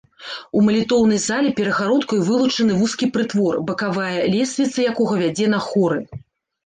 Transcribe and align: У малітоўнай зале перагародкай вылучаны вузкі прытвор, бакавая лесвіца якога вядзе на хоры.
У 0.59 0.61
малітоўнай 0.67 1.19
зале 1.25 1.49
перагародкай 1.59 2.23
вылучаны 2.31 2.79
вузкі 2.79 3.11
прытвор, 3.17 3.55
бакавая 3.71 4.25
лесвіца 4.35 4.89
якога 4.93 5.13
вядзе 5.25 5.45
на 5.57 5.65
хоры. 5.71 6.01